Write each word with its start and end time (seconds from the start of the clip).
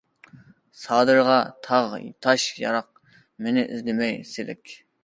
سادىرغا 0.83 1.35
تاغ-تاش 1.67 2.49
ياراق، 2.65 3.15
مېنى 3.47 3.69
ئىزدىمەي 3.71 4.23
سېلىك. 4.35 4.79